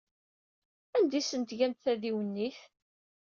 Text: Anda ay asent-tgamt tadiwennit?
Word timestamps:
Anda 0.97 1.15
ay 1.17 1.23
asent-tgamt 1.23 1.83
tadiwennit? 1.83 2.59